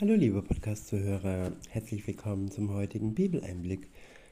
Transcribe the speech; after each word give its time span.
Hallo 0.00 0.14
liebe 0.14 0.42
Podcast-Zuhörer, 0.42 1.52
herzlich 1.68 2.04
willkommen 2.08 2.50
zum 2.50 2.74
heutigen 2.74 3.14
Bibeleinblick. 3.14 3.86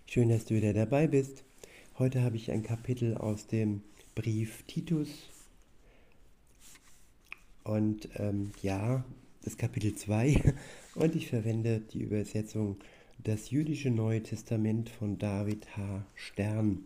Schön, 0.06 0.28
dass 0.28 0.44
du 0.44 0.56
wieder 0.56 0.72
dabei 0.72 1.06
bist. 1.06 1.44
Heute 2.00 2.22
habe 2.22 2.34
ich 2.34 2.50
ein 2.50 2.64
Kapitel 2.64 3.17
aus 3.17 3.46
dem 3.46 3.80
Brief 4.17 4.64
Titus. 4.64 5.08
Und 7.62 8.09
ähm, 8.16 8.50
ja, 8.61 9.04
das 9.45 9.56
Kapitel 9.56 9.95
2. 9.95 10.54
Und 10.96 11.14
ich 11.14 11.29
verwende 11.29 11.79
die 11.79 12.01
Übersetzung 12.01 12.77
Das 13.23 13.53
jüdische 13.53 13.91
Neue 13.91 14.21
Testament 14.21 14.89
von 14.89 15.17
David 15.21 15.77
H. 15.77 16.05
Stern. 16.17 16.81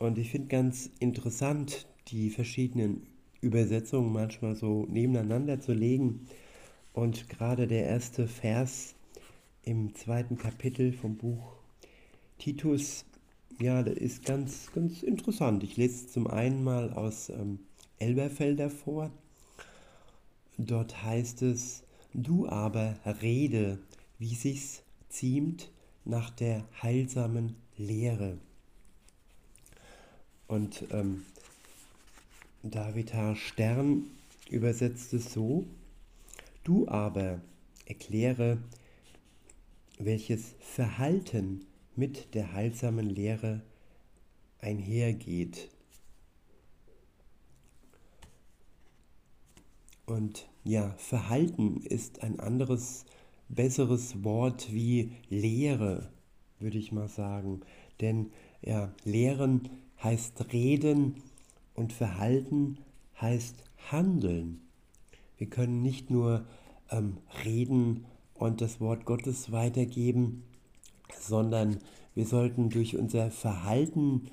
Und 0.00 0.18
ich 0.18 0.32
finde 0.32 0.48
ganz 0.48 0.90
interessant, 0.98 1.86
die 2.08 2.28
verschiedenen 2.30 3.06
Übersetzungen 3.44 4.12
manchmal 4.12 4.56
so 4.56 4.86
nebeneinander 4.88 5.60
zu 5.60 5.72
legen. 5.72 6.26
Und 6.92 7.28
gerade 7.28 7.66
der 7.66 7.84
erste 7.84 8.26
Vers 8.26 8.94
im 9.62 9.94
zweiten 9.94 10.36
Kapitel 10.36 10.92
vom 10.92 11.16
Buch 11.16 11.56
Titus, 12.38 13.04
ja, 13.60 13.82
das 13.82 13.96
ist 13.96 14.24
ganz, 14.24 14.72
ganz 14.72 15.02
interessant. 15.02 15.62
Ich 15.62 15.76
lese 15.76 16.06
es 16.06 16.12
zum 16.12 16.26
einen 16.26 16.64
mal 16.64 16.92
aus 16.92 17.28
ähm, 17.28 17.60
Elberfelder 17.98 18.70
vor. 18.70 19.10
Dort 20.58 21.02
heißt 21.02 21.42
es, 21.42 21.82
du 22.12 22.48
aber 22.48 22.96
rede, 23.22 23.78
wie 24.18 24.34
sich's 24.34 24.82
ziemt 25.08 25.70
nach 26.04 26.30
der 26.30 26.64
heilsamen 26.82 27.56
Lehre. 27.76 28.38
Und 30.46 30.84
ähm, 30.90 31.24
David 32.64 33.12
H. 33.12 33.34
Stern 33.34 34.06
übersetzt 34.48 35.12
es 35.12 35.34
so, 35.34 35.66
du 36.64 36.88
aber 36.88 37.42
erkläre, 37.84 38.56
welches 39.98 40.54
Verhalten 40.60 41.66
mit 41.94 42.34
der 42.34 42.54
heilsamen 42.54 43.10
Lehre 43.10 43.60
einhergeht. 44.60 45.68
Und 50.06 50.48
ja, 50.64 50.94
Verhalten 50.96 51.82
ist 51.82 52.22
ein 52.22 52.40
anderes, 52.40 53.04
besseres 53.50 54.24
Wort 54.24 54.72
wie 54.72 55.12
Lehre, 55.28 56.10
würde 56.60 56.78
ich 56.78 56.92
mal 56.92 57.08
sagen. 57.08 57.60
Denn 58.00 58.32
ja, 58.62 58.90
Lehren 59.04 59.68
heißt 60.02 60.50
reden, 60.54 61.22
und 61.74 61.92
Verhalten 61.92 62.78
heißt 63.20 63.56
handeln. 63.90 64.60
Wir 65.36 65.48
können 65.48 65.82
nicht 65.82 66.10
nur 66.10 66.46
ähm, 66.90 67.18
reden 67.44 68.06
und 68.34 68.60
das 68.60 68.80
Wort 68.80 69.04
Gottes 69.04 69.52
weitergeben, 69.52 70.44
sondern 71.20 71.78
wir 72.14 72.26
sollten 72.26 72.70
durch 72.70 72.96
unser 72.96 73.30
Verhalten 73.30 74.30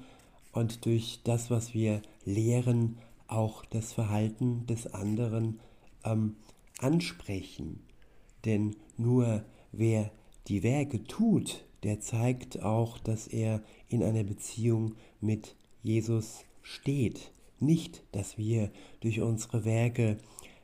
und 0.51 0.85
durch 0.85 1.21
das, 1.23 1.49
was 1.49 1.73
wir 1.73 2.01
lehren, 2.25 2.97
auch 3.27 3.65
das 3.65 3.93
Verhalten 3.93 4.65
des 4.67 4.93
anderen 4.93 5.59
ähm, 6.03 6.35
ansprechen. 6.79 7.81
Denn 8.45 8.75
nur 8.97 9.43
wer 9.71 10.11
die 10.47 10.63
Werke 10.63 11.03
tut, 11.03 11.63
der 11.83 11.99
zeigt 11.99 12.61
auch, 12.61 12.99
dass 12.99 13.27
er 13.27 13.61
in 13.87 14.03
einer 14.03 14.23
Beziehung 14.23 14.95
mit 15.19 15.55
Jesus 15.81 16.43
steht. 16.61 17.31
Nicht, 17.59 18.03
dass 18.11 18.37
wir 18.37 18.71
durch 19.01 19.21
unsere 19.21 19.65
Werke 19.65 20.17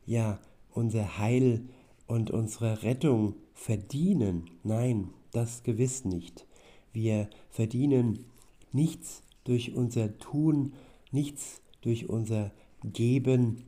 ja 0.05 0.39
unser 0.71 1.17
Heil 1.17 1.67
und 2.07 2.31
unsere 2.31 2.83
Rettung 2.83 3.35
verdienen. 3.53 4.49
Nein, 4.63 5.09
das 5.31 5.63
gewiss 5.63 6.05
nicht. 6.05 6.47
Wir 6.93 7.29
verdienen 7.49 8.25
nichts 8.71 9.23
durch 9.43 9.75
unser 9.75 10.17
Tun, 10.17 10.73
nichts 11.11 11.61
durch 11.81 12.09
unser 12.09 12.51
Geben, 12.83 13.63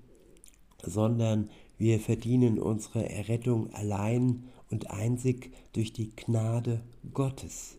sondern 0.83 1.49
wir 1.77 1.99
verdienen 1.99 2.59
unsere 2.59 3.09
Errettung 3.09 3.71
allein 3.73 4.43
und 4.69 4.91
einzig 4.91 5.51
durch 5.73 5.93
die 5.93 6.15
Gnade 6.15 6.83
Gottes. 7.13 7.77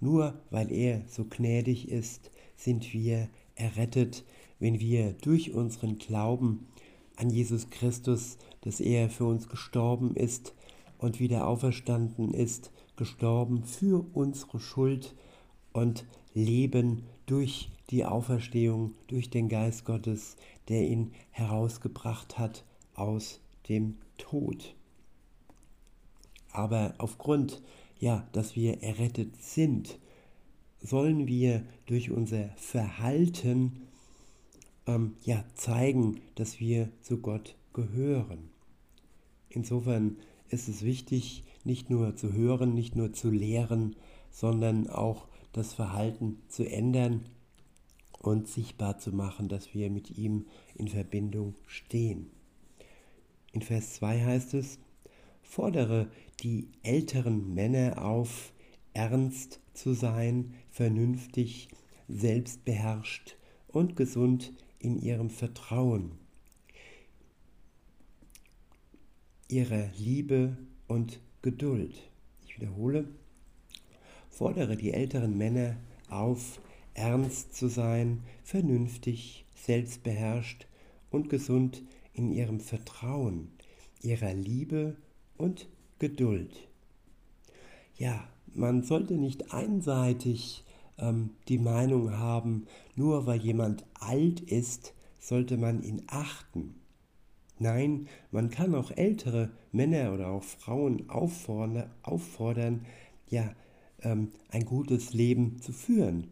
Nur 0.00 0.40
weil 0.50 0.72
er 0.72 1.02
so 1.08 1.24
gnädig 1.24 1.88
ist, 1.88 2.30
sind 2.56 2.92
wir 2.92 3.28
errettet, 3.54 4.24
wenn 4.58 4.80
wir 4.80 5.12
durch 5.12 5.52
unseren 5.52 5.98
Glauben 5.98 6.68
an 7.16 7.30
Jesus 7.30 7.70
Christus, 7.70 8.38
dass 8.62 8.80
er 8.80 9.10
für 9.10 9.24
uns 9.24 9.48
gestorben 9.48 10.14
ist 10.14 10.54
und 10.98 11.20
wieder 11.20 11.46
auferstanden 11.46 12.32
ist, 12.32 12.70
gestorben 12.96 13.64
für 13.64 14.06
unsere 14.12 14.60
Schuld 14.60 15.14
und 15.72 16.06
leben 16.34 17.04
durch 17.26 17.70
die 17.90 18.04
Auferstehung, 18.04 18.94
durch 19.08 19.30
den 19.30 19.48
Geist 19.48 19.84
Gottes, 19.84 20.36
der 20.68 20.88
ihn 20.88 21.12
herausgebracht 21.30 22.38
hat 22.38 22.64
aus 22.94 23.40
dem 23.68 23.96
Tod. 24.18 24.74
Aber 26.52 26.94
aufgrund, 26.98 27.62
ja, 27.98 28.26
dass 28.32 28.56
wir 28.56 28.82
errettet 28.82 29.42
sind, 29.42 29.98
sollen 30.82 31.26
wir 31.26 31.64
durch 31.86 32.10
unser 32.10 32.48
Verhalten 32.56 33.82
ähm, 34.86 35.14
ja, 35.24 35.44
zeigen, 35.54 36.20
dass 36.34 36.60
wir 36.60 36.90
zu 37.00 37.18
Gott 37.18 37.56
gehören. 37.72 38.50
Insofern 39.48 40.16
ist 40.48 40.68
es 40.68 40.82
wichtig, 40.82 41.44
nicht 41.64 41.88
nur 41.88 42.16
zu 42.16 42.32
hören, 42.32 42.74
nicht 42.74 42.96
nur 42.96 43.12
zu 43.12 43.30
lehren, 43.30 43.96
sondern 44.30 44.88
auch 44.88 45.26
das 45.52 45.72
Verhalten 45.72 46.38
zu 46.48 46.68
ändern 46.68 47.24
und 48.18 48.48
sichtbar 48.48 48.98
zu 48.98 49.12
machen, 49.12 49.48
dass 49.48 49.74
wir 49.74 49.90
mit 49.90 50.16
ihm 50.16 50.46
in 50.74 50.88
Verbindung 50.88 51.54
stehen. 51.66 52.30
In 53.52 53.62
Vers 53.62 53.94
2 53.94 54.24
heißt 54.24 54.54
es, 54.54 54.78
fordere 55.42 56.10
die 56.40 56.68
älteren 56.82 57.52
Männer 57.54 58.02
auf, 58.04 58.52
ernst 58.94 59.60
zu 59.74 59.94
sein, 59.94 60.54
vernünftig, 60.70 61.68
selbstbeherrscht 62.08 63.36
und 63.68 63.96
gesund 63.96 64.52
in 64.78 65.00
ihrem 65.00 65.30
Vertrauen, 65.30 66.12
ihrer 69.48 69.88
Liebe 69.96 70.56
und 70.88 71.20
Geduld. 71.42 72.10
Ich 72.44 72.56
wiederhole, 72.56 73.08
fordere 74.28 74.76
die 74.76 74.92
älteren 74.92 75.36
Männer 75.36 75.76
auf, 76.08 76.60
ernst 76.94 77.54
zu 77.54 77.68
sein, 77.68 78.22
vernünftig, 78.44 79.44
selbstbeherrscht 79.54 80.66
und 81.10 81.28
gesund 81.28 81.82
in 82.12 82.32
ihrem 82.32 82.60
Vertrauen, 82.60 83.50
ihrer 84.02 84.34
Liebe 84.34 84.96
und 85.36 85.68
Geduld. 85.98 86.68
Ja, 87.96 88.28
man 88.54 88.82
sollte 88.82 89.14
nicht 89.14 89.52
einseitig 89.52 90.64
ähm, 90.98 91.30
die 91.48 91.58
Meinung 91.58 92.16
haben, 92.18 92.66
nur 92.96 93.26
weil 93.26 93.40
jemand 93.40 93.84
alt 93.94 94.40
ist, 94.40 94.94
sollte 95.20 95.56
man 95.56 95.82
ihn 95.82 96.02
achten. 96.06 96.74
Nein, 97.58 98.08
man 98.30 98.50
kann 98.50 98.74
auch 98.74 98.90
ältere 98.90 99.50
Männer 99.70 100.12
oder 100.12 100.28
auch 100.28 100.42
Frauen 100.42 101.08
auffordern, 101.08 101.90
auffordern 102.02 102.84
ja, 103.30 103.54
ähm, 104.02 104.32
ein 104.50 104.64
gutes 104.64 105.14
Leben 105.14 105.60
zu 105.60 105.72
führen. 105.72 106.26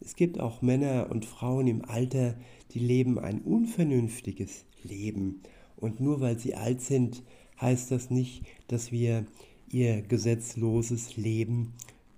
Es 0.00 0.16
gibt 0.16 0.40
auch 0.40 0.62
Männer 0.62 1.08
und 1.10 1.24
Frauen 1.24 1.66
im 1.66 1.84
Alter, 1.84 2.34
die 2.72 2.80
leben 2.80 3.18
ein 3.18 3.40
unvernünftiges 3.40 4.64
Leben. 4.82 5.42
Und 5.76 6.00
nur 6.00 6.20
weil 6.20 6.38
sie 6.38 6.54
alt 6.54 6.80
sind, 6.80 7.22
heißt 7.60 7.90
das 7.90 8.10
nicht, 8.10 8.44
dass 8.68 8.90
wir 8.90 9.26
ihr 9.72 10.02
gesetzloses 10.02 11.16
Leben 11.16 11.72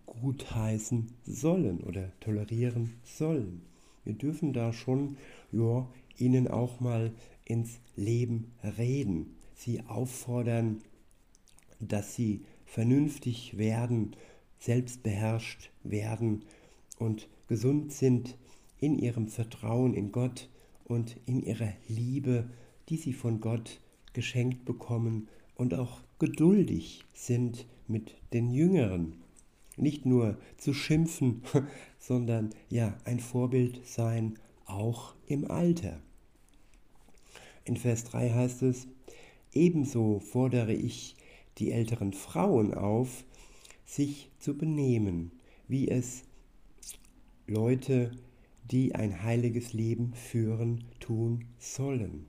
gutheißen 0.07 1.13
sollen 1.25 1.81
oder 1.81 2.13
tolerieren 2.21 2.95
sollen. 3.05 3.63
Wir 4.05 4.15
dürfen 4.15 4.53
da 4.53 4.73
schon 4.73 5.17
ja, 5.53 5.89
ihnen 6.19 6.49
auch 6.49 6.81
mal 6.81 7.13
ins 7.45 7.79
Leben 7.97 8.53
reden, 8.77 9.37
sie 9.55 9.83
auffordern, 9.87 10.83
dass 11.81 12.15
sie 12.15 12.43
vernünftig 12.67 13.57
werden, 13.57 14.17
selbstbeherrscht 14.59 15.71
werden 15.85 16.43
und 16.99 17.29
gesund 17.49 17.93
sind 17.93 18.37
in 18.81 18.99
ihrem 18.99 19.29
Vertrauen 19.29 19.95
in 19.95 20.11
Gott 20.11 20.49
und 20.85 21.17
in 21.27 21.43
ihrer 21.43 21.73
Liebe, 21.89 22.51
die 22.89 22.97
sie 22.97 23.13
von 23.13 23.41
Gott 23.41 23.81
geschenkt 24.13 24.65
bekommen 24.65 25.29
und 25.55 25.75
auch 25.75 26.01
geduldig 26.19 27.05
sind 27.13 27.67
mit 27.87 28.15
den 28.33 28.51
Jüngeren. 28.51 29.15
Nicht 29.77 30.07
nur 30.07 30.39
zu 30.57 30.73
schimpfen, 30.73 31.43
sondern 31.99 32.51
ja, 32.69 32.97
ein 33.05 33.21
Vorbild 33.21 33.87
sein, 33.87 34.39
auch 34.67 35.15
im 35.27 35.51
Alter. 35.51 36.01
In 37.65 37.77
Vers 37.77 38.05
3 38.05 38.31
heißt 38.31 38.63
es, 38.63 38.87
ebenso 39.53 40.21
fordere 40.21 40.73
ich 40.73 41.17
die 41.59 41.73
älteren 41.73 42.13
Frauen 42.13 42.75
auf, 42.75 43.25
sich 43.85 44.31
zu 44.39 44.57
benehmen, 44.57 45.33
wie 45.69 45.89
es 45.89 46.25
Leute, 47.47 48.13
die 48.71 48.95
ein 48.95 49.23
heiliges 49.23 49.73
Leben 49.73 50.15
führen, 50.15 50.85
tun 51.01 51.45
sollen. 51.59 52.27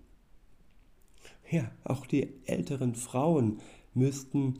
Ja, 1.55 1.71
auch 1.85 2.05
die 2.05 2.27
älteren 2.47 2.95
Frauen 2.95 3.61
müssten 3.93 4.55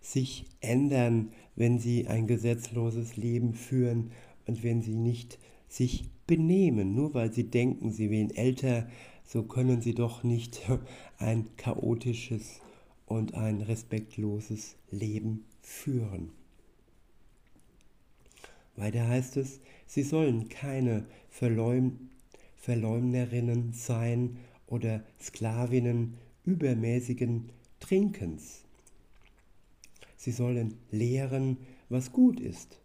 sich 0.00 0.46
ändern, 0.62 1.32
wenn 1.54 1.78
sie 1.78 2.06
ein 2.06 2.26
gesetzloses 2.26 3.18
Leben 3.18 3.52
führen 3.52 4.12
und 4.46 4.62
wenn 4.62 4.80
sie 4.80 4.94
nicht 4.94 5.38
sich 5.68 6.08
benehmen. 6.26 6.94
Nur 6.94 7.12
weil 7.12 7.30
sie 7.30 7.50
denken, 7.50 7.92
sie 7.92 8.08
wären 8.08 8.30
älter, 8.30 8.88
so 9.22 9.42
können 9.42 9.82
sie 9.82 9.94
doch 9.94 10.22
nicht 10.22 10.62
ein 11.18 11.54
chaotisches 11.58 12.62
und 13.04 13.34
ein 13.34 13.60
respektloses 13.60 14.76
Leben 14.90 15.44
führen. 15.60 16.30
Weiter 18.76 19.06
heißt 19.06 19.36
es, 19.36 19.60
sie 19.86 20.04
sollen 20.04 20.48
keine 20.48 21.04
Verleum 21.28 22.08
Verleumderinnen 22.56 23.74
sein 23.74 24.38
oder 24.66 25.02
Sklavinnen 25.20 26.16
übermäßigen 26.44 27.50
Trinkens. 27.80 28.64
Sie 30.16 30.32
sollen 30.32 30.74
lehren, 30.90 31.56
was 31.88 32.12
gut 32.12 32.40
ist. 32.40 32.78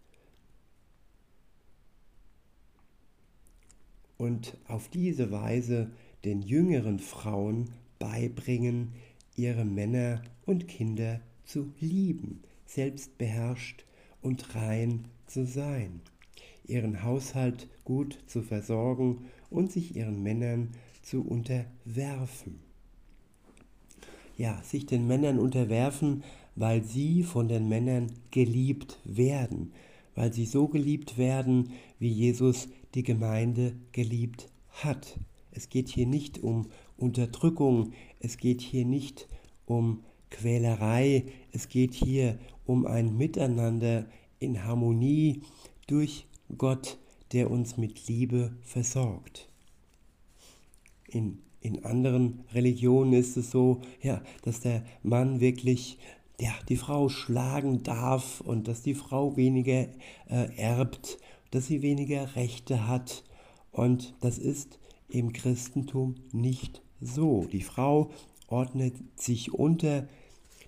Und 4.17 4.57
auf 4.67 4.87
diese 4.87 5.31
Weise 5.31 5.91
den 6.23 6.41
jüngeren 6.41 6.99
Frauen 6.99 7.69
beibringen, 7.99 8.93
ihre 9.35 9.65
Männer 9.65 10.23
und 10.45 10.67
Kinder 10.67 11.19
zu 11.43 11.73
lieben, 11.79 12.41
selbstbeherrscht 12.65 13.85
und 14.21 14.55
rein 14.55 15.05
zu 15.27 15.45
sein, 15.45 16.01
ihren 16.65 17.03
Haushalt 17.03 17.67
gut 17.83 18.17
zu 18.27 18.41
versorgen 18.41 19.25
und 19.49 19.71
sich 19.71 19.95
ihren 19.95 20.23
Männern 20.23 20.71
zu 21.01 21.21
unterwerfen. 21.21 22.64
Ja, 24.37 24.61
sich 24.63 24.85
den 24.85 25.07
Männern 25.07 25.39
unterwerfen, 25.39 26.23
weil 26.55 26.83
sie 26.83 27.23
von 27.23 27.47
den 27.47 27.69
Männern 27.69 28.11
geliebt 28.31 28.99
werden, 29.03 29.71
weil 30.13 30.33
sie 30.33 30.45
so 30.45 30.67
geliebt 30.67 31.17
werden, 31.17 31.71
wie 31.99 32.09
Jesus 32.09 32.67
die 32.95 33.03
Gemeinde 33.03 33.75
geliebt 33.91 34.49
hat. 34.69 35.19
Es 35.51 35.69
geht 35.69 35.89
hier 35.89 36.05
nicht 36.05 36.43
um 36.43 36.67
Unterdrückung, 36.97 37.93
es 38.19 38.37
geht 38.37 38.61
hier 38.61 38.85
nicht 38.85 39.27
um 39.65 40.03
Quälerei, 40.29 41.25
es 41.51 41.69
geht 41.69 41.93
hier 41.93 42.37
um 42.65 42.85
ein 42.85 43.15
Miteinander 43.15 44.05
in 44.39 44.63
Harmonie 44.63 45.41
durch 45.87 46.25
Gott, 46.57 46.97
der 47.31 47.51
uns 47.51 47.77
mit 47.77 48.07
Liebe 48.07 48.55
versorgt. 48.63 49.49
In, 51.07 51.39
in 51.65 51.83
anderen 51.83 52.43
Religionen 52.53 53.13
ist 53.13 53.37
es 53.37 53.49
so, 53.49 53.81
ja, 54.03 54.21
dass 54.43 54.59
der 54.59 54.83
Mann 55.01 55.39
wirklich 55.39 55.97
ja, 56.39 56.53
die 56.69 56.75
Frau 56.75 57.09
schlagen 57.09 57.81
darf 57.81 58.39
und 58.41 58.67
dass 58.67 58.83
die 58.83 58.93
Frau 58.93 59.35
weniger 59.35 59.87
äh, 60.29 60.55
erbt, 60.57 61.17
dass 61.49 61.65
sie 61.65 61.81
weniger 61.81 62.35
Rechte 62.35 62.87
hat. 62.87 63.23
Und 63.71 64.13
das 64.21 64.37
ist 64.37 64.77
im 65.09 65.33
Christentum 65.33 66.15
nicht 66.31 66.83
so. 67.01 67.45
Die 67.51 67.63
Frau 67.63 68.11
ordnet 68.47 68.93
sich 69.15 69.51
unter, 69.51 70.07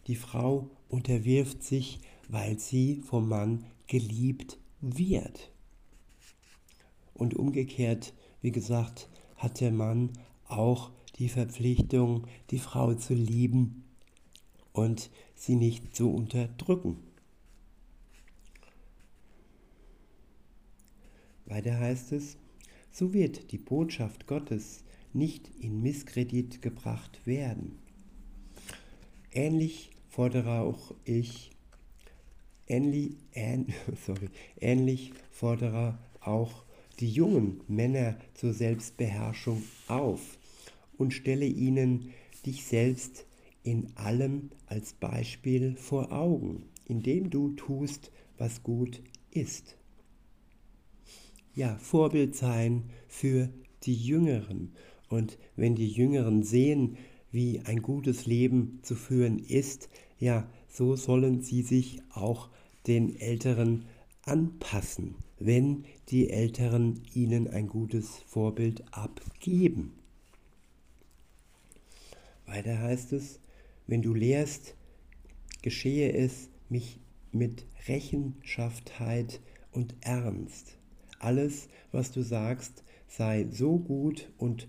die 0.08 0.16
Frau 0.16 0.72
unterwirft 0.90 1.62
sich, 1.62 2.00
weil 2.28 2.58
sie 2.58 3.02
vom 3.06 3.30
Mann 3.30 3.66
geliebt 3.86 4.58
wird. 4.82 5.52
Und 7.14 7.36
umgekehrt, 7.36 8.14
wie 8.42 8.52
gesagt, 8.52 9.10
hat 9.36 9.62
der 9.62 9.72
Mann 9.72 10.12
auch 10.48 10.92
die 11.18 11.30
Verpflichtung, 11.30 12.28
die 12.52 12.60
Frau 12.60 12.94
zu 12.94 13.14
lieben 13.14 13.84
und 14.74 15.10
sie 15.36 15.56
nicht 15.56 15.96
zu 15.96 16.12
unterdrücken. 16.12 16.98
Weiter 21.46 21.80
heißt 21.80 22.12
es, 22.12 22.38
so 22.92 23.14
wird 23.14 23.52
die 23.52 23.58
Botschaft 23.58 24.28
Gottes 24.28 24.84
nicht 25.14 25.50
in 25.60 25.82
Misskredit 25.82 26.62
gebracht 26.62 27.26
werden. 27.26 27.80
Ähnlich 29.32 29.92
fordere 30.10 30.62
auch 30.62 30.94
ich, 31.06 31.52
ähnlich, 32.68 33.16
ähn, 33.34 33.74
sorry, 34.06 34.30
ähnlich 34.60 35.14
fordere 35.32 35.98
auch 36.20 36.64
die 37.00 37.12
jungen 37.12 37.62
Männer 37.68 38.18
zur 38.34 38.54
Selbstbeherrschung 38.54 39.64
auf 39.88 40.37
und 40.98 41.14
stelle 41.14 41.46
ihnen 41.46 42.10
dich 42.46 42.66
selbst 42.66 43.26
in 43.64 43.88
allem 43.96 44.50
als 44.66 44.94
Beispiel 44.94 45.76
vor 45.76 46.12
Augen, 46.12 46.64
indem 46.86 47.30
du 47.30 47.52
tust, 47.52 48.12
was 48.38 48.64
gut 48.64 49.02
ist. 49.32 49.78
Ja, 51.54 51.78
Vorbild 51.78 52.36
sein 52.36 52.84
für 53.08 53.50
die 53.84 53.96
Jüngeren. 53.96 54.74
Und 55.10 55.38
wenn 55.56 55.76
die 55.76 55.90
Jüngeren 55.90 56.44
sehen, 56.44 56.98
wie 57.32 57.62
ein 57.62 57.82
gutes 57.82 58.26
Leben 58.26 58.80
zu 58.84 58.96
führen 58.96 59.40
ist, 59.40 59.90
ja, 60.20 60.50
so 60.68 60.96
sollen 60.96 61.42
sie 61.42 61.62
sich 61.62 62.02
auch 62.10 62.50
den 62.88 63.16
Älteren 63.20 63.86
anpassen, 64.24 65.16
wenn 65.40 65.86
die 66.10 66.30
Älteren 66.30 67.02
ihnen 67.14 67.48
ein 67.48 67.68
gutes 67.68 68.18
Vorbild 68.28 68.84
abgeben. 68.92 69.94
Weiter 72.48 72.80
heißt 72.80 73.14
es, 73.14 73.40
wenn 73.86 74.02
du 74.02 74.14
lehrst, 74.14 74.76
geschehe 75.62 76.14
es 76.14 76.50
mich 76.70 77.00
mit 77.32 77.66
Rechenschaftheit 77.88 79.42
und 79.72 79.96
Ernst. 80.02 80.78
Alles, 81.20 81.68
was 81.92 82.12
du 82.12 82.22
sagst, 82.22 82.84
sei 83.08 83.48
so 83.52 83.78
gut 83.78 84.32
und 84.38 84.68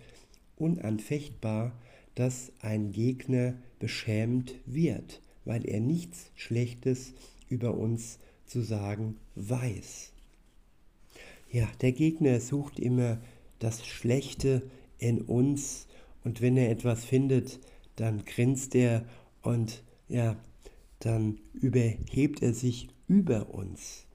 unanfechtbar, 0.56 1.72
dass 2.14 2.52
ein 2.60 2.92
Gegner 2.92 3.54
beschämt 3.78 4.54
wird, 4.66 5.22
weil 5.44 5.64
er 5.66 5.81
nichts 5.81 6.31
Schlechtes 6.34 7.14
über 7.48 7.74
uns 7.74 8.19
zu 8.44 8.60
sagen 8.60 9.17
weiß. 9.34 10.12
Ja, 11.50 11.69
der 11.81 11.93
Gegner 11.93 12.41
sucht 12.41 12.79
immer 12.79 13.19
das 13.58 13.86
Schlechte 13.86 14.62
in 14.98 15.22
uns 15.22 15.87
und 16.25 16.41
wenn 16.41 16.56
er 16.56 16.70
etwas 16.70 17.05
findet, 17.05 17.60
dann 17.96 18.25
grinst 18.25 18.75
er 18.75 19.05
und 19.43 19.82
ja, 20.08 20.37
dann 21.01 21.39
überhebt 21.55 22.43
er 22.43 22.55
sich 22.55 22.89
über 23.06 23.55
uns. 23.55 24.06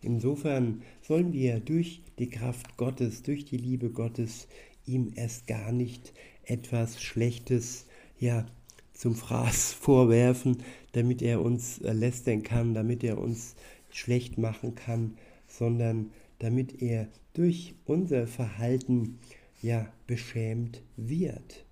Insofern 0.00 0.82
sollen 1.02 1.32
wir 1.32 1.60
durch 1.60 2.02
die 2.18 2.28
Kraft 2.28 2.76
Gottes, 2.76 3.22
durch 3.22 3.44
die 3.44 3.56
Liebe 3.56 3.90
Gottes 3.90 4.48
ihm 4.86 5.12
erst 5.14 5.46
gar 5.46 5.72
nicht 5.72 6.12
etwas 6.44 7.00
Schlechtes 7.00 7.86
ja 8.18 8.46
zum 8.92 9.14
Fraß 9.14 9.72
vorwerfen, 9.80 10.58
damit 10.92 11.22
er 11.22 11.40
uns 11.40 11.80
lästern 11.80 12.42
kann, 12.42 12.74
damit 12.74 13.04
er 13.04 13.18
uns 13.18 13.54
schlecht 13.90 14.38
machen 14.38 14.74
kann, 14.74 15.16
sondern 15.46 16.10
damit 16.38 16.82
er 16.82 17.08
durch 17.34 17.74
unser 17.84 18.26
Verhalten 18.26 19.18
ja 19.62 19.90
beschämt 20.06 20.82
wird 20.96 21.64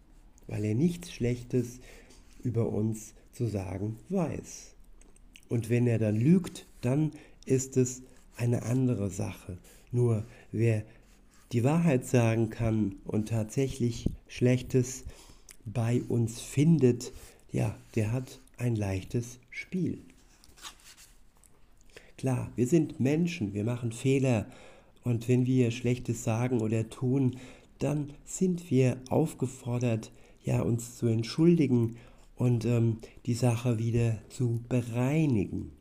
weil 0.51 0.65
er 0.65 0.75
nichts 0.75 1.13
Schlechtes 1.13 1.79
über 2.43 2.69
uns 2.71 3.15
zu 3.33 3.47
sagen 3.47 3.97
weiß. 4.09 4.75
Und 5.49 5.71
wenn 5.71 5.87
er 5.87 5.99
dann 5.99 6.17
lügt, 6.17 6.67
dann 6.81 7.13
ist 7.47 7.77
es 7.77 8.03
eine 8.37 8.65
andere 8.65 9.11
Sache. 9.11 9.59
Nur 9.93 10.27
wer 10.51 10.83
die 11.53 11.65
Wahrheit 11.65 12.05
sagen 12.05 12.51
kann 12.51 12.97
und 13.05 13.29
tatsächlich 13.29 14.11
Schlechtes 14.27 15.05
bei 15.65 16.03
uns 16.09 16.41
findet, 16.41 17.13
ja, 17.53 17.77
der 17.95 18.13
hat 18.13 18.41
ein 18.57 18.75
leichtes 18.75 19.39
Spiel. 19.51 19.99
Klar, 22.19 22.53
wir 22.57 22.67
sind 22.67 22.99
Menschen, 23.01 23.55
wir 23.55 23.65
machen 23.65 23.93
Fehler 23.93 24.47
und 25.05 25.29
wenn 25.29 25.47
wir 25.47 25.71
Schlechtes 25.71 26.25
sagen 26.25 26.61
oder 26.61 26.91
tun, 26.91 27.37
dann 27.81 28.13
sind 28.25 28.71
wir 28.71 28.99
aufgefordert, 29.09 30.13
ja, 30.45 30.63
uns 30.63 30.97
zu 30.97 31.07
entschuldigen 31.07 31.97
und 32.37 32.65
ähm, 32.65 32.99
die 33.27 33.35
Sache 33.35 33.79
wieder 33.79 34.19
zu 34.29 34.61
bereinigen. 34.69 35.73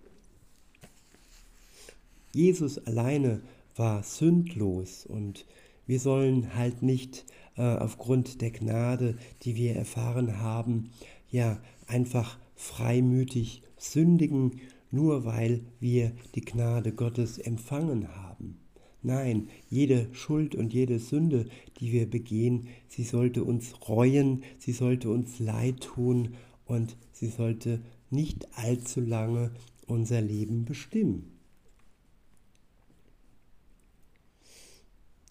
Jesus 2.34 2.78
alleine 2.86 3.42
war 3.76 4.04
sündlos 4.04 5.06
und 5.06 5.46
wir 5.88 6.00
sollen 6.00 6.56
halt 6.56 6.84
nicht 6.84 7.26
äh, 7.56 7.62
aufgrund 7.62 8.42
der 8.42 8.52
Gnade, 8.52 9.18
die 9.44 9.56
wir 9.56 9.76
erfahren 9.76 10.40
haben, 10.40 10.92
ja 11.32 11.60
einfach 11.88 12.38
freimütig 12.56 13.64
sündigen, 13.78 14.60
nur 14.92 15.26
weil 15.26 15.62
wir 15.80 16.12
die 16.36 16.42
Gnade 16.42 16.92
Gottes 16.92 17.38
empfangen 17.38 18.16
haben. 18.16 18.60
Nein, 19.02 19.48
jede 19.70 20.14
Schuld 20.14 20.56
und 20.56 20.74
jede 20.74 21.00
Sünde, 21.00 21.46
die 21.80 21.94
wir 21.94 22.10
begehen, 22.10 22.68
sie 22.90 23.04
sollte 23.04 23.46
uns 23.46 23.88
reuen, 23.88 24.44
sie 24.58 24.74
sollte 24.74 25.10
uns 25.10 25.40
leid 25.40 25.82
tun 25.82 26.36
und 26.66 26.98
sie 27.14 27.30
sollte 27.30 27.82
nicht 28.10 28.58
allzu 28.58 29.00
lange 29.00 29.52
unser 29.88 30.20
Leben 30.20 30.66
bestimmen. 30.66 31.32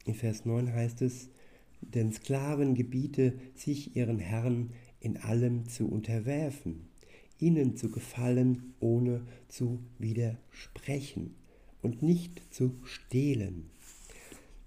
In 0.06 0.14
Vers 0.14 0.46
9 0.46 0.72
heißt 0.72 1.02
es, 1.02 1.28
den 1.82 2.10
Sklaven 2.12 2.74
gebiete 2.74 3.38
sich 3.54 3.94
ihren 3.94 4.18
Herren 4.18 4.70
in 5.00 5.18
allem 5.18 5.68
zu 5.68 5.86
unterwerfen, 5.86 6.88
ihnen 7.38 7.76
zu 7.76 7.90
gefallen, 7.90 8.74
ohne 8.80 9.26
zu 9.48 9.80
widersprechen 9.98 11.37
und 11.82 12.02
nicht 12.02 12.42
zu 12.52 12.74
stehlen. 12.84 13.70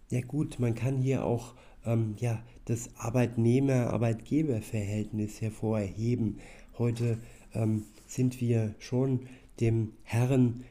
Ja 0.09 0.21
gut, 0.21 0.59
man 0.59 0.75
kann 0.75 0.97
hier 0.97 1.25
auch 1.25 1.55
ähm, 1.85 2.15
ja, 2.19 2.43
das 2.65 2.89
Arbeitnehmer-Arbeitgeber-Verhältnis 2.97 5.41
hervorheben. 5.41 6.39
Heute 6.77 7.17
ähm, 7.53 7.85
sind 8.07 8.41
wir 8.41 8.75
schon 8.79 9.21
dem 9.59 9.93
Herrn, 10.03 10.63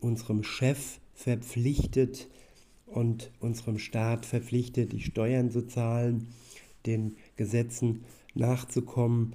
unserem 0.00 0.42
Chef 0.42 0.98
verpflichtet 1.14 2.28
und 2.86 3.30
unserem 3.40 3.78
Staat 3.78 4.26
verpflichtet, 4.26 4.92
die 4.92 5.00
Steuern 5.00 5.50
zu 5.50 5.66
zahlen, 5.66 6.28
den 6.86 7.16
Gesetzen 7.36 8.04
nachzukommen, 8.34 9.34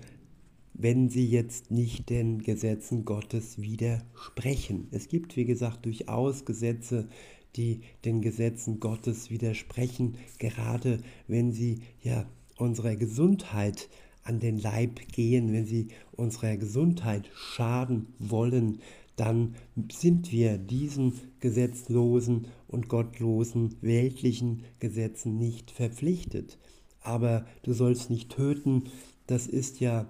wenn 0.78 1.10
sie 1.10 1.28
jetzt 1.28 1.72
nicht 1.72 2.10
den 2.10 2.42
Gesetzen 2.44 3.04
Gottes 3.04 3.60
widersprechen. 3.60 4.88
Es 4.92 5.08
gibt, 5.08 5.36
wie 5.36 5.46
gesagt, 5.46 5.86
durchaus 5.86 6.46
Gesetze, 6.46 7.08
die 7.56 7.82
den 8.06 8.22
Gesetzen 8.22 8.80
Gottes 8.80 9.32
widersprechen, 9.32 10.16
gerade 10.38 11.00
wenn 11.28 11.52
sie 11.52 11.82
ja 12.04 12.26
unserer 12.58 12.96
Gesundheit 12.96 13.90
an 14.24 14.40
den 14.40 14.60
Leib 14.60 15.00
gehen, 15.12 15.52
wenn 15.54 15.66
sie 15.66 15.88
unserer 16.12 16.58
Gesundheit 16.58 17.30
schaden 17.34 18.08
wollen, 18.20 18.80
dann 19.16 19.56
sind 19.92 20.32
wir 20.32 20.60
diesen 20.60 21.14
gesetzlosen 21.40 22.48
und 22.68 22.88
gottlosen 22.88 23.76
weltlichen 23.82 24.64
Gesetzen 24.80 25.38
nicht 25.38 25.72
verpflichtet. 25.72 26.60
Aber 27.02 27.48
du 27.64 27.74
sollst 27.74 28.12
nicht 28.12 28.30
töten, 28.30 28.84
das 29.26 29.48
ist 29.48 29.80
ja 29.80 30.08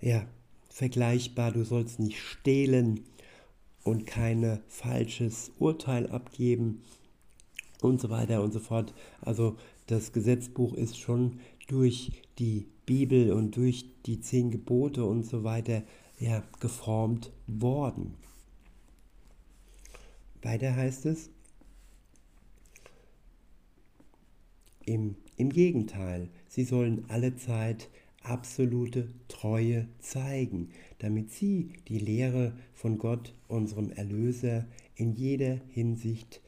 ja, 0.00 0.26
vergleichbar, 0.70 1.52
du 1.52 1.64
sollst 1.64 1.98
nicht 1.98 2.18
stehlen 2.18 3.04
und 3.82 4.06
kein 4.06 4.60
falsches 4.68 5.50
Urteil 5.58 6.08
abgeben 6.10 6.82
und 7.80 8.00
so 8.00 8.10
weiter 8.10 8.42
und 8.42 8.52
so 8.52 8.60
fort. 8.60 8.94
Also 9.20 9.56
das 9.86 10.12
Gesetzbuch 10.12 10.74
ist 10.74 10.98
schon 10.98 11.40
durch 11.66 12.12
die 12.38 12.66
Bibel 12.86 13.32
und 13.32 13.56
durch 13.56 13.86
die 14.06 14.20
zehn 14.20 14.50
Gebote 14.50 15.04
und 15.04 15.24
so 15.24 15.44
weiter 15.44 15.82
ja, 16.18 16.42
geformt 16.60 17.32
worden. 17.46 18.14
Weiter 20.42 20.74
heißt 20.74 21.06
es, 21.06 21.30
im, 24.84 25.16
im 25.36 25.50
Gegenteil, 25.50 26.30
sie 26.48 26.64
sollen 26.64 27.04
alle 27.08 27.36
Zeit 27.36 27.88
absolute 28.22 29.08
Treue 29.28 29.88
zeigen, 30.00 30.70
damit 30.98 31.30
sie 31.30 31.70
die 31.88 31.98
Lehre 31.98 32.52
von 32.74 32.98
Gott, 32.98 33.34
unserem 33.48 33.90
Erlöser, 33.92 34.66
in 34.96 35.12
jeder 35.12 35.60
Hinsicht 35.70 36.40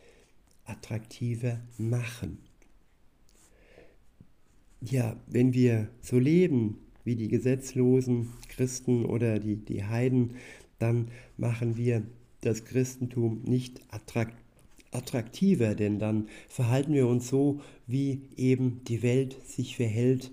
attraktiver 0.64 1.60
machen. 1.78 2.38
Ja, 4.80 5.16
wenn 5.26 5.52
wir 5.52 5.88
so 6.00 6.18
leben 6.18 6.78
wie 7.04 7.16
die 7.16 7.28
gesetzlosen 7.28 8.30
Christen 8.48 9.04
oder 9.04 9.38
die, 9.38 9.56
die 9.56 9.84
Heiden, 9.84 10.34
dann 10.78 11.08
machen 11.36 11.76
wir 11.76 12.02
das 12.40 12.64
Christentum 12.64 13.42
nicht 13.44 13.80
attraktiver, 14.90 15.74
denn 15.74 15.98
dann 15.98 16.28
verhalten 16.48 16.94
wir 16.94 17.06
uns 17.06 17.28
so, 17.28 17.60
wie 17.86 18.22
eben 18.36 18.82
die 18.84 19.02
Welt 19.02 19.36
sich 19.46 19.76
verhält, 19.76 20.30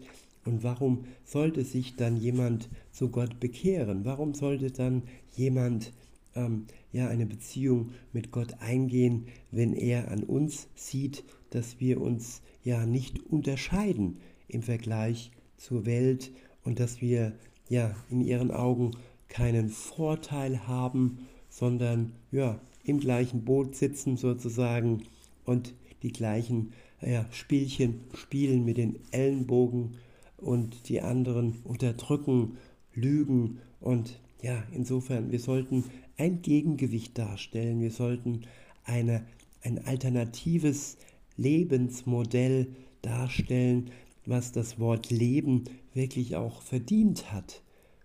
und 0.48 0.64
warum 0.64 1.04
sollte 1.26 1.64
sich 1.64 1.96
dann 1.96 2.18
jemand 2.18 2.70
zu 2.92 3.10
Gott 3.10 3.40
bekehren? 3.40 4.06
Warum 4.06 4.34
sollte 4.34 4.72
dann 4.72 5.04
jemand 5.36 5.94
ähm, 6.36 6.66
ja 6.92 7.08
eine 7.10 7.26
Beziehung 7.26 7.92
mit 8.14 8.32
Gott 8.32 8.56
eingehen, 8.60 9.28
wenn 9.52 9.74
er 9.74 10.10
an 10.10 10.24
uns 10.24 10.68
sieht, 10.76 11.24
dass 11.50 11.80
wir 11.80 12.02
uns 12.02 12.42
ja 12.64 12.86
nicht 12.86 13.20
unterscheiden 13.28 14.18
im 14.48 14.62
Vergleich 14.62 15.32
zur 15.58 15.86
Welt 15.86 16.32
und 16.64 16.80
dass 16.80 17.02
wir 17.02 17.34
ja 17.70 17.96
in 18.10 18.22
ihren 18.22 18.52
Augen 18.52 18.92
keinen 19.28 19.70
Vorteil 19.70 20.68
haben, 20.68 21.28
sondern 21.50 22.14
ja 22.32 22.62
im 22.84 23.00
gleichen 23.00 23.44
Boot 23.44 23.76
sitzen 23.76 24.16
sozusagen 24.16 25.04
und 25.44 25.74
die 26.04 26.12
gleichen 26.12 26.72
ja, 27.02 27.26
Spielchen 27.32 28.02
spielen 28.14 28.64
mit 28.64 28.78
den 28.78 29.00
Ellenbogen 29.12 29.98
und 30.38 30.90
die 30.90 31.02
anderen 31.02 31.60
unterdrücken, 31.64 32.58
lügen 32.94 33.60
und 33.80 34.20
ja, 34.42 34.64
insofern, 34.72 35.32
wir 35.32 35.40
sollten 35.40 35.86
ein 36.18 36.42
Gegengewicht 36.42 37.18
darstellen, 37.18 37.82
wir 37.82 37.92
sollten 37.92 38.42
eine, 38.84 39.26
ein 39.62 39.86
alternatives 39.86 40.98
Lebensmodell 41.38 42.68
darstellen, 43.02 43.92
was 44.26 44.52
das 44.52 44.80
Wort 44.80 45.10
Leben 45.10 45.64
wirklich 45.94 46.36
auch 46.36 46.62
verdient 46.62 47.32
hat. 47.32 47.62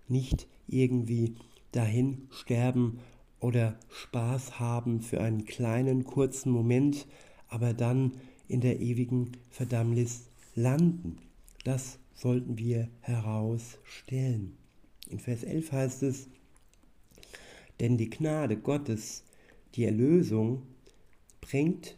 Nicht 0.08 0.46
irgendwie 0.68 1.34
dahin 1.72 2.28
sterben 2.30 2.98
oder 3.40 3.78
Spaß 3.90 4.60
haben 4.60 5.00
für 5.00 5.20
einen 5.20 5.44
kleinen, 5.44 6.04
kurzen 6.04 6.50
Moment, 6.50 7.06
aber 7.48 7.74
dann 7.74 8.12
in 8.48 8.60
der 8.60 8.80
ewigen 8.80 9.32
Verdammnis 9.50 10.28
landen. 10.54 11.18
Das 11.64 11.98
sollten 12.14 12.59
wir 12.59 12.88
herausstellen. 13.00 14.57
In 15.09 15.19
Vers 15.19 15.42
11 15.42 15.73
heißt 15.73 16.02
es, 16.04 16.28
denn 17.81 17.97
die 17.97 18.11
Gnade 18.11 18.57
Gottes, 18.57 19.25
die 19.75 19.85
Erlösung 19.85 20.62
bringt, 21.40 21.97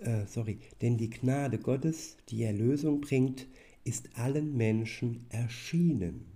äh, 0.00 0.26
sorry, 0.26 0.58
denn 0.80 0.96
die 0.96 1.10
Gnade 1.10 1.58
Gottes, 1.58 2.16
die 2.28 2.42
Erlösung 2.42 3.00
bringt, 3.00 3.46
ist 3.84 4.10
allen 4.18 4.56
Menschen 4.56 5.24
erschienen. 5.30 6.26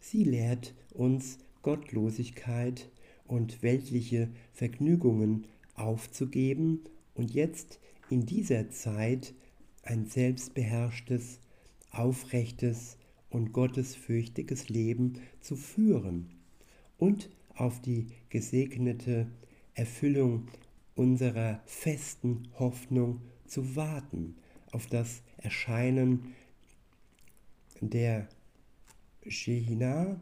Sie 0.00 0.24
lehrt 0.24 0.74
uns 0.92 1.38
Gottlosigkeit 1.62 2.90
und 3.26 3.62
weltliche 3.62 4.28
Vergnügungen 4.52 5.46
aufzugeben 5.74 6.80
und 7.14 7.32
jetzt 7.32 7.78
in 8.08 8.26
dieser 8.26 8.70
Zeit 8.70 9.34
ein 9.82 10.06
selbstbeherrschtes, 10.06 11.40
aufrechtes 11.90 12.96
und 13.30 13.52
gottesfürchtiges 13.52 14.68
Leben 14.68 15.20
zu 15.40 15.56
führen 15.56 16.30
und 16.98 17.30
auf 17.54 17.80
die 17.80 18.08
gesegnete 18.28 19.26
Erfüllung 19.74 20.48
unserer 20.94 21.60
festen 21.66 22.48
Hoffnung 22.58 23.22
zu 23.46 23.76
warten, 23.76 24.36
auf 24.72 24.86
das 24.86 25.22
Erscheinen 25.38 26.34
der 27.80 28.28
Shehina. 29.26 30.20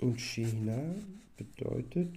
Und 0.00 0.20
Shehina 0.20 0.94
bedeutet 1.36 2.16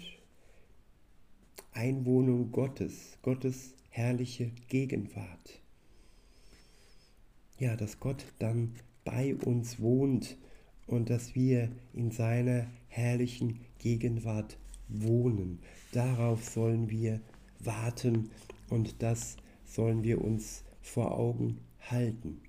Einwohnung 1.74 2.51
Gottes, 2.51 3.17
Gottes 3.22 3.74
herrliche 3.89 4.51
Gegenwart 4.67 5.61
ja, 7.62 7.75
dass 7.75 8.00
Gott 8.00 8.25
dann 8.39 8.74
bei 9.06 9.36
uns 9.36 9.80
wohnt 9.80 10.36
und 10.88 11.12
dass 11.12 11.36
wir 11.36 11.72
in 11.94 12.10
seiner 12.10 12.65
herrlichen 12.88 13.60
Gegenwart 13.77 14.58
wohnen. 14.88 15.60
Darauf 15.91 16.44
sollen 16.44 16.89
wir 16.89 17.22
warten 17.60 18.32
und 18.70 19.03
das 19.03 19.38
sollen 19.63 20.03
wir 20.03 20.24
uns 20.24 20.63
vor 20.82 21.12
Augen 21.12 21.60
halten. 21.82 22.41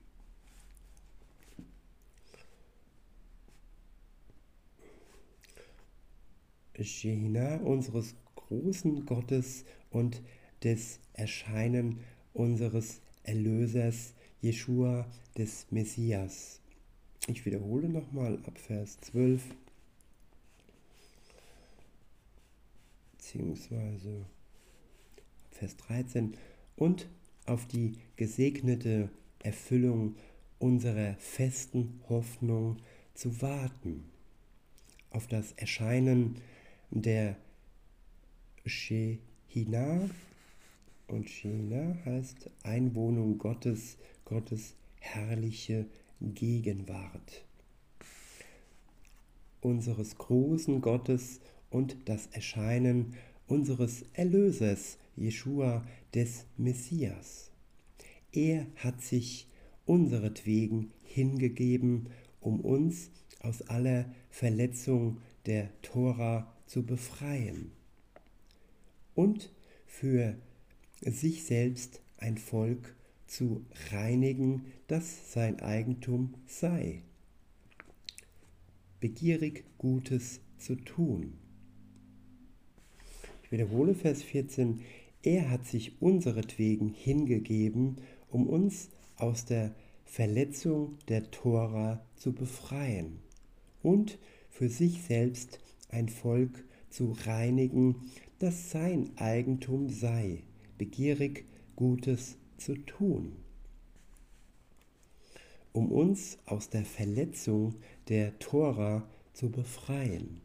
Shehina 6.80 7.56
unseres 7.56 8.14
großen 8.34 9.04
Gottes 9.04 9.66
und 9.90 10.22
des 10.64 11.00
Erscheinen 11.12 11.98
unseres 12.32 13.02
Erlösers 13.24 14.14
Jeschua 14.42 15.06
des 15.38 15.66
Messias. 15.70 16.60
Ich 17.28 17.46
wiederhole 17.46 17.88
nochmal 17.88 18.40
ab 18.44 18.58
Vers 18.58 18.98
12 19.00 19.40
beziehungsweise 23.12 24.26
Vers 25.52 25.76
13 25.76 26.36
und 26.74 27.08
auf 27.46 27.66
die 27.68 27.92
gesegnete 28.16 29.10
Erfüllung 29.44 30.16
unserer 30.58 31.14
festen 31.14 32.00
Hoffnung 32.08 32.78
zu 33.14 33.40
warten, 33.40 34.10
auf 35.10 35.28
das 35.28 35.52
Erscheinen 35.52 36.40
der 36.90 37.36
Shehina 38.66 40.10
und 41.06 41.28
Shehina 41.28 41.96
heißt 42.04 42.50
Einwohnung 42.62 43.38
Gottes, 43.38 43.98
Gottes 44.24 44.74
herrliche 45.00 45.86
Gegenwart 46.20 47.44
unseres 49.62 50.16
großen 50.18 50.80
Gottes 50.80 51.40
und 51.70 51.96
das 52.04 52.26
Erscheinen 52.26 53.14
unseres 53.46 54.04
Erlösers, 54.12 54.98
Jeschua 55.16 55.86
des 56.14 56.44
Messias. 56.56 57.50
Er 58.32 58.66
hat 58.76 59.00
sich 59.00 59.46
unseretwegen 59.86 60.92
hingegeben, 61.04 62.08
um 62.40 62.60
uns 62.60 63.10
aus 63.40 63.62
aller 63.62 64.12
Verletzung 64.30 65.18
der 65.46 65.70
Tora 65.82 66.52
zu 66.66 66.84
befreien 66.84 67.72
und 69.14 69.52
für 69.86 70.36
sich 71.00 71.44
selbst 71.44 72.00
ein 72.18 72.38
Volk 72.38 72.94
zu 73.32 73.64
reinigen, 73.90 74.66
das 74.88 75.32
sein 75.32 75.60
Eigentum 75.60 76.34
sei, 76.46 77.00
begierig 79.00 79.64
Gutes 79.78 80.40
zu 80.58 80.76
tun. 80.76 81.32
Ich 83.42 83.50
wiederhole 83.50 83.94
Vers 83.94 84.22
14, 84.22 84.82
er 85.22 85.48
hat 85.48 85.66
sich 85.66 86.02
unseretwegen 86.02 86.90
hingegeben, 86.90 87.96
um 88.28 88.46
uns 88.46 88.90
aus 89.16 89.46
der 89.46 89.74
Verletzung 90.04 90.98
der 91.08 91.30
Tora 91.30 92.04
zu 92.16 92.34
befreien 92.34 93.18
und 93.82 94.18
für 94.50 94.68
sich 94.68 95.04
selbst 95.04 95.58
ein 95.88 96.10
Volk 96.10 96.64
zu 96.90 97.16
reinigen, 97.24 97.96
das 98.38 98.70
sein 98.70 99.10
Eigentum 99.16 99.88
sei, 99.88 100.42
begierig 100.76 101.46
Gutes 101.76 102.36
zu 102.64 102.76
tun. 102.76 103.32
Um 105.72 105.90
uns 105.90 106.38
aus 106.46 106.68
der 106.68 106.84
Verletzung 106.84 107.74
der 108.08 108.38
Tora 108.38 109.08
zu 109.32 109.50
befreien. 109.50 110.40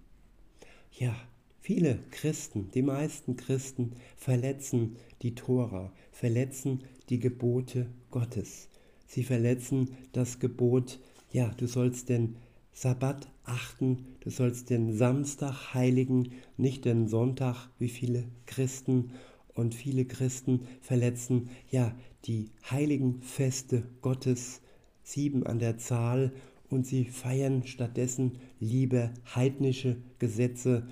Ja, 0.91 1.15
viele 1.59 1.99
Christen, 2.11 2.71
die 2.73 2.81
meisten 2.81 3.35
Christen 3.35 3.93
verletzen 4.15 4.95
die 5.21 5.35
Tora, 5.35 5.91
verletzen 6.11 6.83
die 7.09 7.19
Gebote 7.19 7.87
Gottes. 8.09 8.69
Sie 9.05 9.23
verletzen 9.23 9.95
das 10.13 10.39
Gebot, 10.39 10.99
ja, 11.31 11.53
du 11.57 11.67
sollst 11.67 12.09
den 12.09 12.37
Sabbat 12.73 13.27
achten, 13.43 14.05
du 14.19 14.29
sollst 14.29 14.69
den 14.69 14.95
Samstag 14.95 15.73
heiligen, 15.73 16.31
nicht 16.57 16.85
den 16.85 17.07
Sonntag, 17.07 17.69
wie 17.79 17.89
viele 17.89 18.25
Christen 18.45 19.11
und 19.57 19.73
viele 19.73 20.05
Christen 20.05 20.67
verletzen 20.81 21.49
ja 21.69 21.95
die 22.25 22.51
heiligen 22.69 23.21
Feste 23.21 23.83
Gottes, 24.01 24.61
sieben 25.03 25.45
an 25.45 25.59
der 25.59 25.77
Zahl, 25.77 26.31
und 26.69 26.85
sie 26.85 27.05
feiern 27.05 27.65
stattdessen 27.65 28.39
lieber 28.59 29.13
heidnische 29.33 29.97
Gesetze 30.19 30.85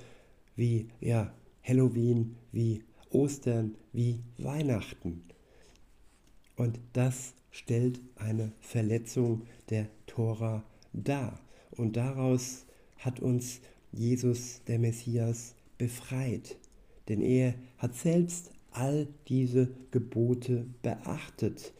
wie 0.55 0.87
ja 1.01 1.33
Halloween, 1.63 2.37
wie 2.51 2.83
Ostern, 3.11 3.75
wie 3.91 4.21
Weihnachten. 4.37 5.23
Und 6.55 6.79
das 6.93 7.33
stellt 7.51 7.99
eine 8.15 8.53
Verletzung 8.61 9.43
der 9.69 9.89
Tora 10.07 10.63
dar. 10.93 11.39
Und 11.71 11.97
daraus 11.97 12.65
hat 12.97 13.19
uns 13.19 13.59
Jesus, 13.91 14.61
der 14.65 14.79
Messias, 14.79 15.55
befreit. 15.77 16.57
Denn 17.09 17.21
er 17.21 17.53
hat 17.77 17.95
selbst 17.95 18.51
all 18.75 19.07
diese 19.27 19.69
Gebote 19.91 20.65
beachtet 20.81 21.73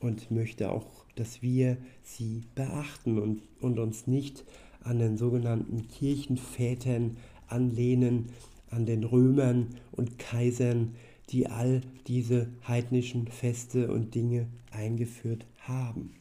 und 0.00 0.30
möchte 0.30 0.70
auch, 0.70 0.86
dass 1.16 1.42
wir 1.42 1.76
sie 2.02 2.42
beachten 2.54 3.18
und, 3.18 3.42
und 3.60 3.78
uns 3.78 4.06
nicht 4.06 4.44
an 4.82 4.98
den 4.98 5.16
sogenannten 5.16 5.88
Kirchenvätern 5.88 7.16
anlehnen, 7.48 8.30
an 8.70 8.86
den 8.86 9.04
Römern 9.04 9.74
und 9.92 10.18
Kaisern, 10.18 10.94
die 11.30 11.48
all 11.48 11.80
diese 12.06 12.48
heidnischen 12.66 13.26
Feste 13.26 13.92
und 13.92 14.14
Dinge 14.14 14.46
eingeführt 14.70 15.44
haben. 15.60 16.14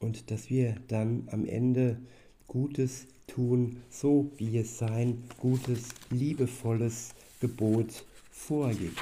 Und 0.00 0.30
dass 0.30 0.50
wir 0.50 0.76
dann 0.88 1.28
am 1.30 1.46
Ende 1.46 1.98
Gutes 2.46 3.06
tun, 3.32 3.82
so 3.88 4.30
wie 4.36 4.58
es 4.58 4.78
sein 4.78 5.24
gutes, 5.38 5.88
liebevolles 6.10 7.14
Gebot 7.40 8.04
vorgibt. 8.30 8.98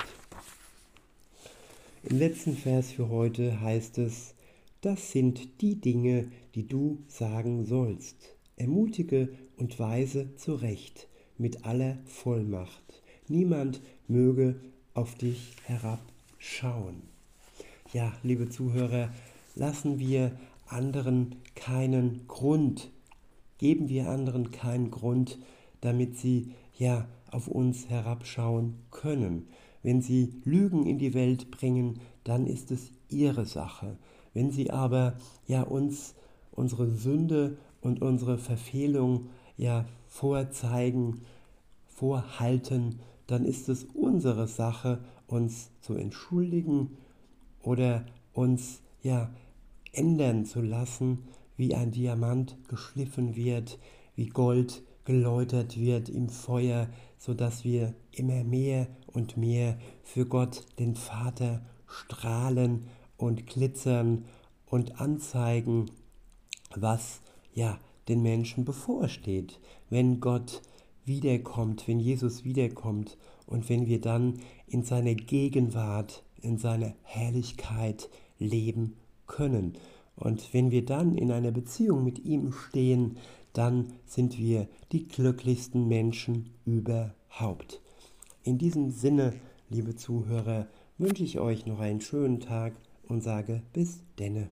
Im 2.05 2.19
letzten 2.19 2.57
Vers 2.57 2.93
für 2.93 3.09
heute 3.09 3.61
heißt 3.61 3.99
es, 3.99 4.35
das 4.81 5.13
sind 5.13 5.61
die 5.61 5.81
Dinge, 5.81 6.31
die 6.55 6.67
du 6.67 6.99
sagen 7.09 7.67
sollst. 7.67 8.17
Ermutige 8.57 9.29
und 9.57 9.79
weise 9.79 10.35
zurecht 10.37 11.09
mit 11.37 11.65
aller 11.65 11.99
Vollmacht. 12.07 13.03
Niemand 13.29 13.83
möge 14.09 14.61
auf 14.95 15.15
dich 15.17 15.55
herabschauen. 15.65 17.03
Ja, 17.93 18.15
liebe 18.23 18.49
Zuhörer, 18.49 19.13
lassen 19.55 19.99
wir 19.99 20.33
anderen 20.69 21.37
keinen 21.55 22.27
Grund 22.29 22.91
geben 23.61 23.91
wir 23.91 24.09
anderen 24.09 24.53
keinen 24.53 24.91
Grund, 24.91 25.39
damit 25.83 26.17
sie 26.17 26.55
ja 26.79 27.07
auf 27.31 27.47
uns 27.47 27.91
herabschauen 27.91 28.77
können. 28.91 29.49
Wenn 29.83 30.01
sie 30.01 30.41
Lügen 30.45 30.87
in 30.87 30.99
die 30.99 31.13
Welt 31.13 31.51
bringen, 31.51 32.01
dann 32.25 32.47
ist 32.47 32.71
es 32.71 32.91
ihre 33.11 33.45
Sache. 33.45 33.99
Wenn 34.33 34.51
sie 34.51 34.71
aber 34.71 35.19
ja 35.47 35.61
uns 35.61 36.15
unsere 36.53 36.89
Sünde 36.89 37.59
und 37.83 38.01
unsere 38.01 38.39
Verfehlung 38.39 39.27
ja 39.59 39.85
vorzeigen, 40.07 41.21
vorhalten, 41.87 43.01
dann 43.27 43.45
ist 43.45 43.69
es 43.69 43.85
unsere 43.93 44.49
Sache, 44.49 45.01
uns 45.27 45.71
zu 45.83 45.97
entschuldigen 45.97 46.97
oder 47.63 48.07
uns 48.33 48.81
ja 49.03 49.29
ändern 49.93 50.47
zu 50.47 50.63
lassen 50.63 51.19
wie 51.61 51.75
ein 51.75 51.91
Diamant 51.91 52.57
geschliffen 52.69 53.37
wird, 53.37 53.79
wie 54.15 54.31
Gold 54.31 54.83
geläutert 55.05 55.79
wird 55.79 56.09
im 56.09 56.31
Feuer, 56.31 56.89
so 57.19 57.35
dass 57.35 57.65
wir 57.65 57.95
immer 58.13 58.45
mehr 58.45 58.87
und 59.07 59.37
mehr 59.37 59.79
für 60.03 60.25
Gott, 60.25 60.65
den 60.79 60.95
Vater, 60.95 61.61
strahlen 61.87 62.87
und 63.19 63.47
glitzern 63.47 64.25
und 64.65 65.03
anzeigen, 65.03 65.91
was 66.75 67.21
ja 67.53 67.79
den 68.09 68.23
Menschen 68.23 68.65
bevorsteht, 68.65 69.61
wenn 69.91 70.19
Gott 70.21 70.63
wiederkommt, 71.05 71.87
wenn 71.87 72.01
Jesus 72.01 72.43
wiederkommt 72.43 73.19
und 73.45 73.69
wenn 73.69 73.87
wir 73.87 74.01
dann 74.01 74.41
in 74.67 74.83
seiner 74.83 75.15
Gegenwart, 75.15 76.25
in 76.41 76.57
seiner 76.57 76.95
Herrlichkeit 77.03 78.09
leben 78.39 78.97
können. 79.27 79.75
Und 80.17 80.53
wenn 80.53 80.71
wir 80.71 80.85
dann 80.85 81.15
in 81.15 81.33
einer 81.33 81.51
Beziehung 81.51 82.05
mit 82.05 82.19
ihm 82.25 82.53
stehen, 82.53 83.17
dann 83.53 83.93
sind 84.07 84.39
wir 84.39 84.69
die 84.93 85.09
glücklichsten 85.09 85.89
Menschen 85.89 86.51
überhaupt. 86.65 87.81
In 88.43 88.59
diesem 88.59 88.91
Sinne, 88.91 89.35
liebe 89.69 89.97
Zuhörer, 89.97 90.67
wünsche 90.99 91.25
ich 91.25 91.39
euch 91.39 91.67
noch 91.67 91.81
einen 91.81 92.01
schönen 92.01 92.41
Tag 92.41 92.75
und 93.09 93.23
sage 93.23 93.63
bis 93.73 94.01
denne. 94.19 94.49